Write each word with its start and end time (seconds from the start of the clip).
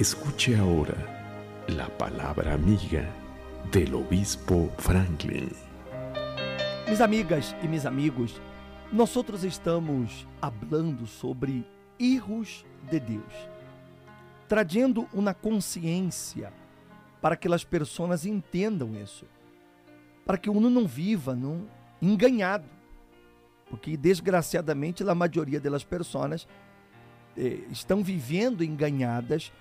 Escuche 0.00 0.56
ahora 0.56 0.96
la 1.68 1.86
palabra 1.98 2.54
amiga 2.54 3.06
del 3.70 3.94
obispo 3.94 4.70
Franklin. 4.78 5.50
Mis 6.88 7.02
amigas 7.02 7.54
e 7.62 7.68
mis 7.68 7.84
amigos, 7.84 8.40
nós 8.90 9.14
outros 9.14 9.44
estamos 9.44 10.26
falando 10.40 11.06
sobre 11.06 11.66
erros 11.98 12.64
de 12.90 12.98
Deus, 12.98 13.50
trazendo 14.48 15.06
uma 15.12 15.34
consciência 15.34 16.50
para 17.20 17.36
que 17.36 17.52
as 17.52 17.62
pessoas 17.62 18.24
entendam 18.24 18.94
isso, 18.94 19.26
para 20.24 20.38
que 20.38 20.48
uno 20.48 20.70
não 20.70 20.86
viva 20.86 21.36
não 21.36 21.68
enganado, 22.00 22.64
porque 23.68 23.98
desgraciadamente 23.98 25.06
a 25.06 25.14
maioria 25.14 25.60
das 25.60 25.84
pessoas 25.84 26.48
eh, 27.36 27.58
estão 27.70 28.02
vivendo 28.02 28.64
enganhadas 28.64 29.52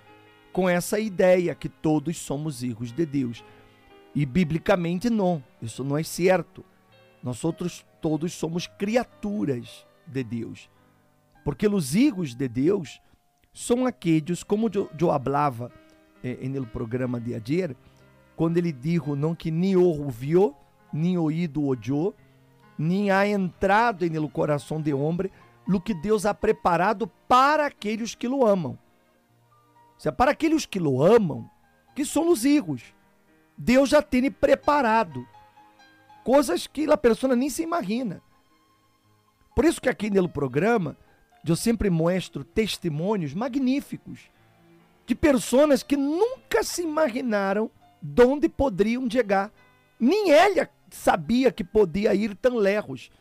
com 0.52 0.67
essa 0.67 0.99
ideia 0.99 1.55
que 1.55 1.70
todos 1.70 2.17
somos 2.17 2.59
filhos 2.62 2.91
de 2.91 3.05
Deus. 3.05 3.44
E 4.16 4.26
biblicamente 4.26 5.09
não, 5.09 5.44
isso 5.62 5.84
não 5.84 5.98
é 5.98 6.03
certo. 6.03 6.63
Nós 7.21 7.44
outros 7.44 7.85
todos 8.02 8.34
somos 8.34 8.67
criaturas 8.67 9.85
de 10.05 10.23
Deus. 10.23 10.70
Porque 11.43 11.67
os 11.67 11.91
filhos 11.91 12.35
de 12.35 12.48
Deus 12.48 13.02
são 13.54 13.85
aqueles, 13.85 14.43
como 14.43 14.70
eu, 14.73 14.90
eu 14.99 15.07
falava 15.07 15.71
eh, 16.23 16.48
no 16.48 16.66
programa 16.66 17.20
de 17.20 17.34
ayer, 17.34 17.76
quando 18.35 18.57
ele 18.57 18.71
disse 18.71 19.09
não 19.12 19.35
que 19.35 19.52
nem 19.52 19.76
ouviu, 19.76 20.55
nem 20.93 21.18
ouído 21.18 21.68
odiou, 21.68 22.16
nem 22.77 23.12
há 23.12 23.27
entrado 23.27 24.09
no 24.09 24.29
coração 24.29 24.81
de 24.81 24.93
homem, 24.93 25.29
o 25.68 25.79
que 25.79 25.93
Deus 25.93 26.26
ha 26.26 26.34
preparado 26.34 27.07
para 27.27 27.66
aqueles 27.66 28.16
que 28.16 28.27
o 28.27 28.45
amam. 28.45 28.77
É 30.05 30.12
para 30.12 30.31
aqueles 30.31 30.65
que 30.65 30.79
o 30.79 31.04
amam, 31.04 31.49
que 31.96 32.05
são 32.05 32.29
os. 32.29 32.43
Deus 33.57 33.90
já 33.90 34.01
tem 34.01 34.32
preparado 34.32 35.27
coisas 36.24 36.68
que 36.68 36.90
a 36.90 36.98
pessoa 36.98 37.35
nem 37.35 37.49
se 37.49 37.63
imagina. 37.63 38.21
Por 39.55 39.65
isso 39.65 39.82
que 39.82 39.90
aqui 39.90 40.09
no 40.09 40.29
programa 40.29 40.96
eu 41.46 41.55
sempre 41.55 41.90
mostro 41.90 42.43
testemunhos 42.43 43.34
magníficos 43.34 44.29
de 45.05 45.15
pessoas 45.15 45.84
que 45.84 45.98
nunca 45.98 46.63
se 46.63 46.84
imaginaram 46.84 47.70
de 48.02 48.24
onde 48.24 48.48
poderiam 48.48 49.09
chegar. 49.09 49.52
Nem 49.99 50.31
ela 50.31 50.70
sabia 50.90 51.52
que 51.52 51.63
podia 51.63 52.13
ir 52.13 52.35
tão 52.35 52.55
lejos. 52.55 53.12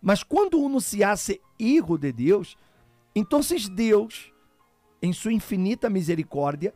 Mas 0.00 0.22
quando 0.22 0.58
uno 0.58 0.80
se 0.80 1.04
hace 1.04 1.40
hijo 1.58 1.98
de 1.98 2.12
Deus, 2.12 2.56
então 3.14 3.40
Deus 3.68 4.31
em 5.02 5.12
sua 5.12 5.32
infinita 5.32 5.90
misericórdia, 5.90 6.72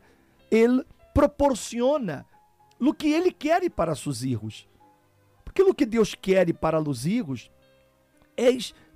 ele 0.51 0.83
proporciona 1.13 2.25
o 2.79 2.93
que 2.93 3.07
ele 3.07 3.31
quer 3.31 3.67
para 3.71 3.95
seus 3.95 4.21
filhos. 4.21 4.67
Porque 5.45 5.63
o 5.63 5.73
que 5.73 5.85
Deus 5.85 6.13
quer 6.13 6.53
para 6.53 6.79
os 6.79 7.03
filhos 7.03 7.49
é 8.35 8.49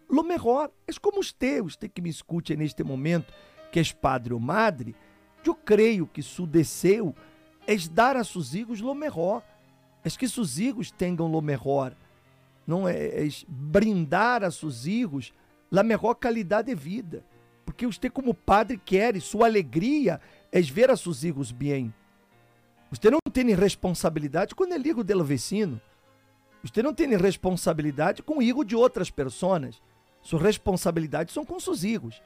o 0.09 0.22
melhor. 0.22 0.70
É 0.86 0.92
como 1.02 1.20
os 1.20 1.32
teus, 1.32 1.78
tem 1.78 1.90
que 1.90 2.02
me 2.02 2.09
escute 2.09 2.56
neste 2.58 2.84
momento, 2.84 3.34
que 3.72 3.80
és 3.80 3.94
padre 3.94 4.34
ou 4.34 4.40
madre, 4.40 4.94
eu 5.44 5.56
creio 5.56 6.06
que 6.06 6.22
su 6.22 6.46
deseo 6.46 7.16
é 7.66 7.76
dar 7.90 8.18
a 8.18 8.24
seus 8.24 8.52
filhos 8.52 8.82
o 8.82 8.94
melhor. 8.94 9.42
É 10.04 10.09
que 10.09 10.28
seus 10.28 10.56
filhos 10.56 10.92
tenham 10.92 11.32
o 11.32 11.42
melhor. 11.42 11.96
Não 12.68 12.88
é, 12.88 13.26
é 13.26 13.30
brindar 13.48 14.44
a 14.44 14.52
seus 14.52 14.84
filhos 14.84 15.34
a 15.72 15.82
melhor 15.82 16.16
qualidade 16.16 16.68
de 16.68 16.76
vida 16.76 17.24
porque 17.82 18.00
você 18.00 18.10
como 18.12 18.34
padre 18.34 18.78
quer, 18.78 19.20
sua 19.20 19.48
alegria 19.48 20.22
é 20.52 20.62
ver 20.62 20.92
a 20.92 20.96
seus 20.96 21.22
filhos 21.22 21.52
bem. 21.52 21.92
Você 22.92 23.10
não 23.10 23.18
tem 23.34 23.56
responsabilidade 23.56 24.54
com 24.54 24.66
o 24.66 24.74
hijo 24.74 25.03
do 25.03 25.24
vecino. 25.24 25.81
Você 26.64 26.84
não 26.84 26.94
tem 26.94 27.16
responsabilidade 27.16 28.22
com 28.22 28.38
o 28.38 28.42
hijo 28.42 28.64
de 28.64 28.75
outras 28.75 29.09
pessoas. 29.09 29.81
Suas 30.22 30.44
responsabilidades 30.44 31.34
são 31.34 31.44
com 31.44 31.59
seus 31.59 31.81
filhos. 31.81 32.22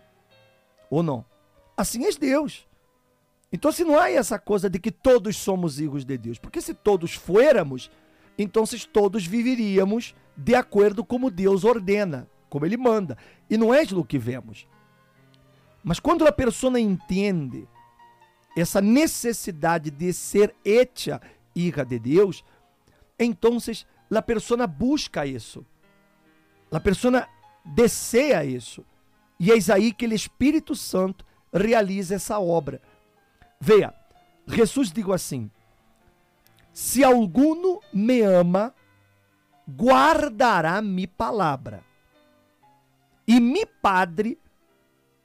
Ou 0.89 1.01
não? 1.01 1.23
Assim 1.77 2.03
é 2.05 2.11
Deus. 2.11 2.67
Então, 3.49 3.71
se 3.71 3.85
não 3.85 3.97
há 3.97 4.11
essa 4.11 4.37
coisa 4.37 4.69
de 4.69 4.77
que 4.77 4.91
todos 4.91 5.37
somos 5.37 5.77
filhos 5.77 6.03
de 6.03 6.17
Deus, 6.17 6.37
porque 6.37 6.59
se 6.59 6.73
todos 6.73 7.13
fôramos, 7.13 7.89
então 8.37 8.65
todos 8.91 9.25
viveríamos 9.25 10.13
de 10.35 10.53
acordo 10.53 11.05
como 11.05 11.31
Deus 11.31 11.63
ordena, 11.63 12.27
como 12.49 12.65
Ele 12.65 12.75
manda. 12.75 13.17
E 13.49 13.55
não 13.55 13.73
é 13.73 13.83
o 13.83 14.03
que 14.03 14.17
vemos. 14.17 14.67
Mas 15.85 15.99
quando 15.99 16.27
a 16.27 16.31
pessoa 16.31 16.79
entende 16.79 17.67
essa 18.57 18.81
necessidade 18.81 19.91
de 19.91 20.11
ser 20.11 20.55
hecha 20.65 21.21
hija 21.55 21.85
de 21.85 21.99
Deus, 21.99 22.43
então 23.19 23.59
a 24.09 24.21
pessoa 24.23 24.65
busca 24.65 25.27
isso. 25.27 25.63
A 26.71 26.79
pessoa 26.79 27.29
deseja 27.63 28.43
isso. 28.43 28.83
E 29.39 29.51
eis 29.51 29.69
aí 29.69 29.93
que 29.93 30.07
o 30.07 30.13
Espírito 30.13 30.73
Santo 30.73 31.23
realiza 31.53 32.15
essa 32.15 32.39
obra. 32.39 32.81
Veja, 33.59 33.93
Jesus 34.47 34.91
digo 34.91 35.13
assim: 35.13 35.51
Se 36.73 37.03
alguno 37.03 37.79
me 37.93 38.21
ama, 38.21 38.73
guardará 39.69 40.81
mi 40.81 41.05
palavra. 41.05 41.83
E 43.27 43.39
mi 43.39 43.67
Padre 43.67 44.39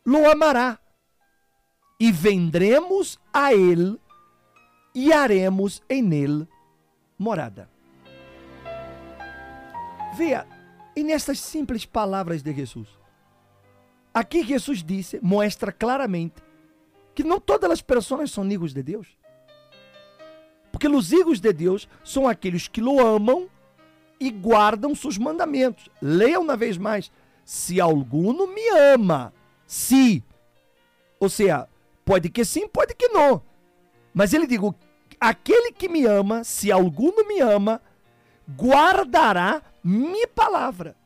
lo 0.04 0.30
amará. 0.30 0.78
E 1.98 2.10
vendremos 2.10 3.20
a 3.32 3.52
ele 3.52 4.00
e 4.94 5.12
haremos 5.12 5.82
em 5.88 6.14
ele 6.14 6.48
morada. 7.18 7.68
Veja, 10.16 10.46
e 10.96 11.04
nestas 11.04 11.38
simples 11.40 11.84
palavras 11.84 12.42
de 12.42 12.52
Jesus, 12.52 12.88
aqui 14.12 14.42
Jesus 14.42 14.82
disse, 14.82 15.20
mostra 15.22 15.70
claramente 15.70 16.42
que 17.14 17.22
não 17.22 17.38
todas 17.38 17.70
as 17.70 17.82
pessoas 17.82 18.30
são 18.30 18.42
amigos 18.42 18.72
de 18.72 18.82
Deus. 18.82 19.06
Porque 20.72 20.88
os 20.88 21.12
hijos 21.12 21.40
de 21.40 21.52
Deus 21.52 21.88
são 22.02 22.26
aqueles 22.26 22.66
que 22.66 22.82
o 22.82 22.98
amam 22.98 23.48
e 24.18 24.30
guardam 24.30 24.94
seus 24.94 25.18
mandamentos. 25.18 25.88
Leia 26.00 26.40
uma 26.40 26.56
vez 26.56 26.78
mais: 26.78 27.10
se 27.44 27.80
alguno 27.80 28.46
me 28.46 28.68
ama, 28.70 29.32
se. 29.70 30.24
Ou 31.20 31.28
seja, 31.28 31.68
pode 32.04 32.28
que 32.28 32.44
sim, 32.44 32.66
pode 32.66 32.92
que 32.92 33.06
não. 33.06 33.40
Mas 34.12 34.34
ele 34.34 34.44
digo, 34.44 34.74
aquele 35.20 35.70
que 35.70 35.88
me 35.88 36.04
ama, 36.04 36.42
se 36.42 36.72
alguno 36.72 37.24
me 37.24 37.40
ama, 37.40 37.80
guardará 38.48 39.62
minha 39.84 40.26
palavra. 40.26 40.96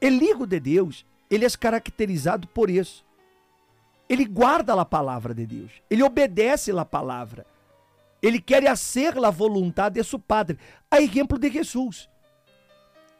El 0.00 0.22
hijo 0.22 0.46
de 0.46 0.60
Deus, 0.60 1.04
ele 1.28 1.44
é 1.44 1.50
caracterizado 1.50 2.46
por 2.46 2.70
isso. 2.70 3.04
Ele 4.08 4.24
guarda 4.24 4.80
a 4.80 4.84
palavra 4.84 5.34
de 5.34 5.44
Deus. 5.44 5.72
Ele 5.90 6.04
obedece 6.04 6.70
a 6.70 6.84
palavra. 6.84 7.44
Ele 8.22 8.40
quer 8.40 8.64
fazer 8.64 9.18
a 9.18 9.30
vontade 9.30 9.96
de 9.96 10.04
seu 10.04 10.20
Padre. 10.20 10.56
A 10.88 11.00
exemplo 11.02 11.36
de 11.36 11.50
Jesus. 11.50 12.08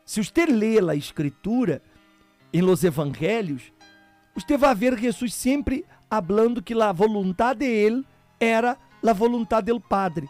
Se 0.04 0.22
você 0.22 0.46
lê 0.46 0.78
a 0.78 0.94
Escritura, 0.94 1.82
em 2.52 2.60
los 2.60 2.84
evangelhos, 2.84 3.71
você 4.34 4.56
vai 4.56 4.74
ver 4.74 4.98
Jesus 4.98 5.34
sempre 5.34 5.84
falando 6.08 6.62
que 6.62 6.74
a 6.74 6.92
vontade 6.92 7.60
de 7.60 7.66
ele 7.66 8.06
era 8.40 8.76
a 9.06 9.12
vontade 9.12 9.72
do 9.72 9.80
Padre. 9.80 10.28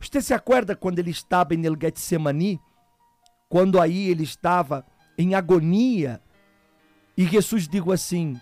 Você 0.00 0.22
se 0.22 0.32
acorda 0.32 0.74
quando 0.74 0.98
ele 0.98 1.10
estava 1.10 1.54
em 1.54 1.64
El 1.64 1.76
Getsemani? 1.80 2.60
Quando 3.48 3.80
aí 3.80 4.08
ele 4.08 4.22
estava 4.22 4.86
em 5.18 5.34
agonia 5.34 6.20
e 7.16 7.26
Jesus 7.26 7.68
digo 7.68 7.92
assim: 7.92 8.40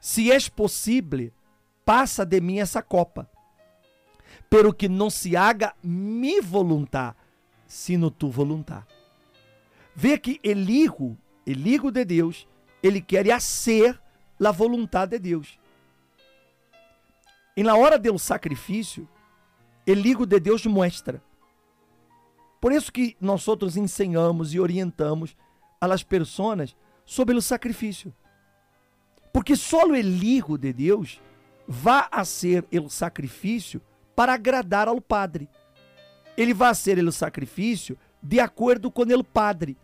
Se 0.00 0.32
és 0.32 0.48
possível, 0.48 1.30
passa 1.84 2.24
de 2.24 2.40
mim 2.40 2.58
essa 2.58 2.82
copa. 2.82 3.30
Pero 4.50 4.72
que 4.72 4.88
não 4.88 5.10
se 5.10 5.36
haga 5.36 5.74
mi 5.82 6.40
voluntad, 6.40 7.14
sino 7.66 8.10
tu 8.10 8.30
voluntad. 8.30 8.84
Vê 9.94 10.18
que 10.18 10.40
Elihu 10.42 11.16
Eligo 11.48 11.90
de 11.90 12.04
Deus, 12.04 12.46
ele 12.82 13.00
quer 13.00 13.40
ser 13.40 14.00
a 14.44 14.50
vontade 14.50 15.12
de 15.12 15.30
Deus. 15.30 15.58
E 17.56 17.62
na 17.62 17.76
hora 17.76 17.98
do 17.98 18.18
sacrifício, 18.18 19.08
Eligo 19.86 20.24
de 20.26 20.38
Deus 20.38 20.64
mostra. 20.66 21.22
Por 22.60 22.72
isso 22.72 22.92
que 22.92 23.16
nós 23.20 23.46
outros 23.48 23.76
ensinamos 23.76 24.54
e 24.54 24.60
orientamos 24.60 25.36
as 25.80 26.02
pessoas 26.02 26.76
sobre 27.04 27.36
o 27.36 27.42
sacrifício. 27.42 28.14
Porque 29.32 29.56
só 29.56 29.86
o 29.86 29.94
Eligo 29.94 30.58
de 30.58 30.72
Deus 30.72 31.20
vai 31.66 32.06
a 32.10 32.24
ser 32.24 32.64
o 32.72 32.88
sacrifício 32.88 33.80
para 34.14 34.34
agradar 34.34 34.88
ao 34.88 35.00
Padre. 35.00 35.48
Ele 36.36 36.54
vai 36.54 36.74
ser 36.74 36.98
o 36.98 37.12
sacrifício 37.12 37.98
de 38.22 38.40
acordo 38.40 38.90
com 38.90 39.02
o 39.02 39.24
Padre. 39.24 39.76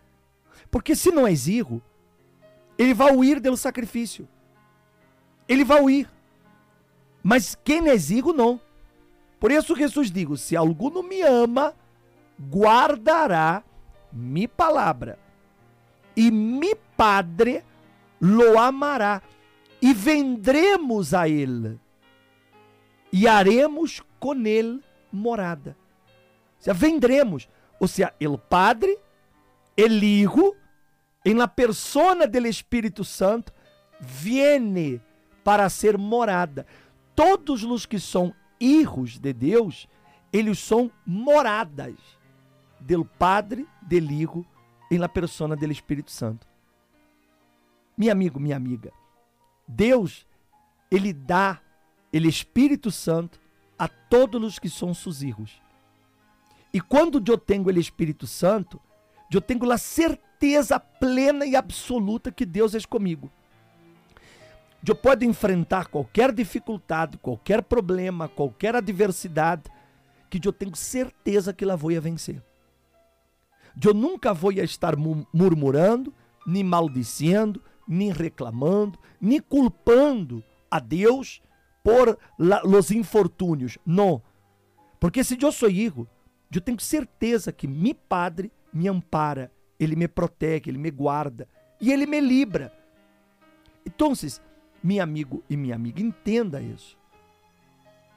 Porque 0.70 0.96
se 0.96 1.10
não 1.10 1.26
é 1.26 1.32
erro, 1.32 1.82
ele 2.78 2.94
vai 2.94 3.14
huir 3.14 3.40
do 3.40 3.56
sacrifício. 3.56 4.28
Ele 5.48 5.64
vai 5.64 5.80
huir. 5.80 6.10
Mas 7.22 7.54
quem 7.64 7.88
é 7.88 7.96
não. 8.36 8.60
Por 9.38 9.50
isso 9.50 9.76
Jesus 9.76 10.10
digo, 10.10 10.36
se 10.36 10.56
alguno 10.56 11.02
me 11.02 11.20
ama, 11.22 11.74
guardará 12.38 13.62
mi 14.12 14.46
palavra, 14.46 15.18
e 16.16 16.30
mi 16.30 16.74
Padre 16.96 17.64
lo 18.20 18.58
amará, 18.58 19.22
e 19.82 19.92
vendremos 19.92 21.12
a 21.12 21.28
ele, 21.28 21.78
e 23.12 23.26
haremos 23.26 24.00
com 24.20 24.34
ele 24.46 24.80
morada. 25.12 25.76
Ou 26.56 26.62
seja, 26.62 26.74
vendremos, 26.74 27.48
ou 27.78 27.88
seja, 27.88 28.14
el 28.20 28.38
Padre, 28.38 28.96
el 29.76 30.02
Hijo, 30.02 30.54
em 31.24 31.34
la 31.34 31.48
persona 31.48 32.26
del 32.26 32.46
Espírito 32.46 33.02
Santo, 33.04 33.52
viene 34.00 35.00
para 35.42 35.68
ser 35.70 35.96
morada. 35.96 36.66
Todos 37.14 37.64
os 37.64 37.86
que 37.86 37.98
são 37.98 38.34
hijos 38.60 39.18
de 39.18 39.32
Deus, 39.32 39.88
eles 40.32 40.58
são 40.58 40.90
moradas 41.06 41.94
del 42.80 43.04
Padre, 43.04 43.66
del 43.80 44.10
Hijo, 44.10 44.44
em 44.90 44.98
la 44.98 45.08
persona 45.08 45.56
del 45.56 45.70
Espírito 45.70 46.10
Santo. 46.10 46.46
Meu 47.96 48.10
amigo, 48.10 48.40
minha 48.40 48.56
amiga, 48.56 48.92
Deus, 49.66 50.26
ele 50.90 51.12
dá, 51.12 51.60
ele 52.12 52.28
Espírito 52.28 52.90
Santo 52.90 53.38
a 53.78 53.88
todos 53.88 54.42
os 54.42 54.58
que 54.58 54.68
são 54.68 54.92
seus 54.92 55.22
hijos. 55.22 55.62
E 56.72 56.80
quando 56.80 57.22
eu 57.30 57.38
tenho 57.38 57.64
o 57.64 57.70
Espírito 57.78 58.26
Santo, 58.26 58.80
eu 59.36 59.40
tenho 59.40 59.70
a 59.70 59.78
certeza 59.78 60.78
plena 60.78 61.46
e 61.46 61.56
absoluta 61.56 62.30
que 62.30 62.44
Deus 62.44 62.74
é 62.74 62.80
comigo. 62.80 63.30
Eu 64.86 64.94
posso 64.94 65.24
enfrentar 65.24 65.86
qualquer 65.86 66.30
dificuldade, 66.30 67.16
qualquer 67.16 67.62
problema, 67.62 68.28
qualquer 68.28 68.76
adversidade, 68.76 69.62
que 70.28 70.46
eu 70.46 70.52
tenho 70.52 70.76
certeza 70.76 71.54
que 71.54 71.64
lá 71.64 71.74
vou 71.74 71.96
a 71.96 72.00
vencer. 72.00 72.42
Eu 73.82 73.94
nunca 73.94 74.34
vou 74.34 74.52
estar 74.52 74.94
murmurando, 74.96 76.12
nem 76.46 76.62
maldicendo, 76.62 77.62
nem 77.88 78.12
reclamando, 78.12 78.98
nem 79.20 79.40
culpando 79.40 80.44
a 80.70 80.78
Deus 80.78 81.40
por 81.82 82.18
los 82.38 82.90
infortúnios. 82.90 83.78
Não. 83.86 84.22
Porque 85.00 85.24
se 85.24 85.38
eu 85.40 85.52
sou 85.52 85.70
hijo, 85.70 86.06
eu 86.52 86.60
tenho 86.60 86.80
certeza 86.80 87.52
que 87.52 87.66
meu 87.66 87.94
Padre 87.94 88.52
me 88.74 88.88
ampara, 88.88 89.52
ele 89.78 89.94
me 89.94 90.08
protege, 90.08 90.68
ele 90.68 90.78
me 90.78 90.90
guarda 90.90 91.48
e 91.80 91.92
ele 91.92 92.06
me 92.06 92.20
libra. 92.20 92.72
Então, 93.86 94.12
meu 94.82 95.02
amigo 95.02 95.44
e 95.48 95.56
minha 95.56 95.76
amiga, 95.76 96.02
entenda 96.02 96.60
isso. 96.60 96.98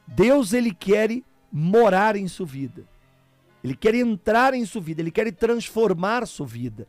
Deus 0.07 0.53
ele 0.53 0.73
quer 0.73 1.21
morar 1.51 2.15
em 2.15 2.27
sua 2.27 2.45
vida. 2.45 2.83
Ele 3.63 3.75
quer 3.75 3.93
entrar 3.95 4.53
em 4.53 4.65
sua 4.65 4.81
vida, 4.81 5.01
ele 5.01 5.11
quer 5.11 5.31
transformar 5.31 6.25
sua 6.25 6.47
vida. 6.47 6.87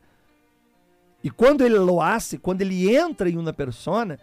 E 1.23 1.31
quando 1.31 1.65
ele 1.65 1.79
lo 1.79 2.01
hace, 2.01 2.39
quando 2.39 2.63
ele 2.63 2.95
entra 2.95 3.29
em 3.29 3.37
uma 3.37 3.53
persona, 3.53 4.19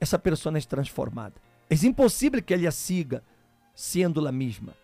essa 0.00 0.18
persona 0.18 0.58
é 0.58 0.60
transformada. 0.62 1.34
É 1.70 1.74
impossível 1.86 2.42
que 2.42 2.52
ele 2.52 2.66
a 2.66 2.72
siga 2.72 3.22
sendo 3.74 4.26
a 4.26 4.32
mesma. 4.32 4.74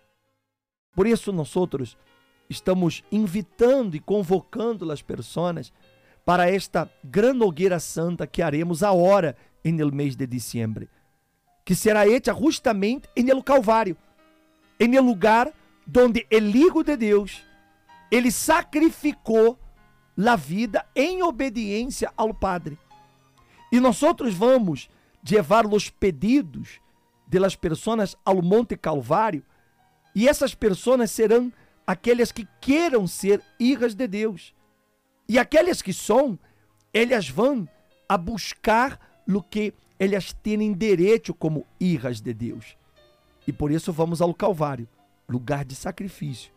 Por 0.94 1.06
isso 1.06 1.32
nós 1.32 1.54
outros 1.56 1.96
estamos 2.48 3.04
invitando 3.12 3.94
e 3.94 4.00
convocando 4.00 4.90
as 4.90 5.02
pessoas 5.02 5.72
para 6.24 6.50
esta 6.50 6.90
grande 7.02 7.42
hogueira 7.42 7.80
santa 7.80 8.26
que 8.26 8.42
haremos 8.42 8.82
a 8.82 8.92
hora 8.92 9.36
en 9.64 9.80
el 9.80 9.92
mês 9.92 10.16
de 10.16 10.26
diciembre, 10.26 10.88
que 11.64 11.74
será 11.74 12.06
hecha 12.06 12.32
justamente 12.32 13.08
en 13.14 13.28
el 13.28 13.42
Calvário, 13.42 13.96
el 14.78 14.90
lugar 14.96 15.52
donde 15.86 16.26
el 16.30 16.54
Hijo 16.54 16.84
de 16.84 16.96
Deus, 16.96 17.42
ele 18.10 18.30
sacrificou 18.30 19.58
a 20.16 20.36
vida 20.36 20.84
em 20.94 21.22
obediência 21.22 22.12
ao 22.16 22.34
Padre. 22.34 22.78
E 23.70 23.80
nós 23.80 24.02
outros 24.02 24.34
vamos 24.34 24.88
levar 25.28 25.66
os 25.66 25.90
pedidos 25.90 26.80
de 27.26 27.38
las 27.38 27.54
pessoas 27.54 28.16
ao 28.24 28.42
Monte 28.42 28.76
Calvário, 28.76 29.44
e 30.14 30.28
essas 30.28 30.54
pessoas 30.54 31.10
serão 31.10 31.52
aquelas 31.88 32.30
que 32.30 32.46
queiram 32.60 33.06
ser 33.06 33.42
hijas 33.58 33.94
de 33.94 34.06
Deus. 34.06 34.54
E 35.26 35.38
aquelas 35.38 35.80
que 35.80 35.94
são, 35.94 36.38
elas 36.92 37.30
vão 37.30 37.66
a 38.06 38.18
buscar 38.18 39.00
no 39.26 39.42
que 39.42 39.72
elas 39.98 40.34
têm 40.34 40.70
direito 40.74 41.32
como 41.32 41.66
hijas 41.80 42.20
de 42.20 42.34
Deus. 42.34 42.76
E 43.46 43.54
por 43.54 43.70
isso 43.70 43.90
vamos 43.90 44.20
ao 44.20 44.34
Calvário, 44.34 44.86
lugar 45.26 45.64
de 45.64 45.74
sacrifício, 45.74 46.52